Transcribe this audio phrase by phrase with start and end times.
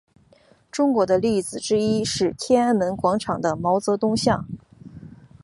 [0.71, 4.47] 中国的例子之一是天安门广场的毛泽东像。